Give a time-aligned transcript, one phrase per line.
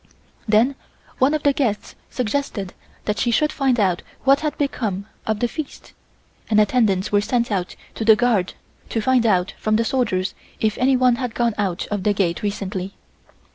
[0.47, 0.73] Then
[1.19, 2.73] one of the guests suggested
[3.05, 5.93] that she should find out what had become of the feast,
[6.49, 8.55] and attendants were sent out to the guard
[8.89, 12.95] to find out from the soldiers if anyone had gone out of the gate recently.